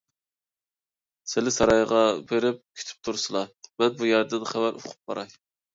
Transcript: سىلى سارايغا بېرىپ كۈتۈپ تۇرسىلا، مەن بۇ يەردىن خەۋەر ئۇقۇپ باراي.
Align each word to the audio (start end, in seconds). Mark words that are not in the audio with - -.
سىلى 1.33 1.53
سارايغا 1.59 2.01
بېرىپ 2.33 2.59
كۈتۈپ 2.81 3.07
تۇرسىلا، 3.09 3.45
مەن 3.83 3.97
بۇ 4.03 4.13
يەردىن 4.15 4.53
خەۋەر 4.55 4.83
ئۇقۇپ 4.83 4.99
باراي. 5.13 5.37